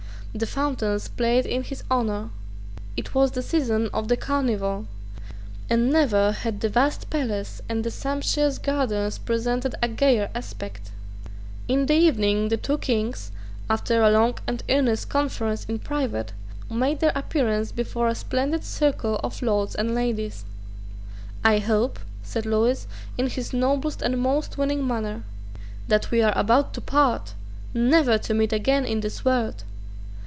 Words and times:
The 0.33 0.47
fountains 0.47 1.09
played 1.09 1.45
in 1.45 1.61
his 1.63 1.83
honour. 1.91 2.29
It 2.95 3.13
was 3.13 3.31
the 3.31 3.41
season 3.41 3.89
of 3.93 4.07
the 4.07 4.15
Carnival; 4.15 4.87
and 5.69 5.91
never 5.91 6.31
had 6.31 6.61
the 6.61 6.69
vast 6.69 7.09
palace 7.09 7.61
and 7.67 7.83
the 7.83 7.91
sumptuous 7.91 8.57
gardens 8.57 9.17
presented 9.17 9.75
a 9.83 9.89
gayer 9.89 10.29
aspect. 10.33 10.91
In 11.67 11.85
the 11.85 11.95
evening 11.95 12.47
the 12.47 12.55
two 12.55 12.77
kings, 12.77 13.33
after 13.69 14.01
a 14.01 14.09
long 14.09 14.37
and 14.47 14.63
earnest 14.69 15.09
conference 15.09 15.65
in 15.65 15.79
private, 15.79 16.31
made 16.69 17.01
their 17.01 17.11
appearance 17.13 17.73
before 17.73 18.07
a 18.07 18.15
splendid 18.15 18.63
circle 18.63 19.17
of 19.21 19.41
lords 19.41 19.75
and 19.75 19.93
ladies. 19.93 20.45
"I 21.43 21.57
hope," 21.59 21.99
said 22.23 22.45
Lewis, 22.45 22.87
in 23.17 23.27
his 23.27 23.51
noblest 23.51 24.01
and 24.01 24.17
most 24.17 24.57
winning 24.57 24.87
manner, 24.87 25.23
"that 25.89 26.09
we 26.09 26.21
are 26.21 26.35
about 26.37 26.73
to 26.75 26.79
part, 26.79 27.33
never 27.73 28.17
to 28.19 28.33
meet 28.33 28.53
again 28.53 28.85
in 28.85 29.01
this 29.01 29.25
world. 29.25 29.65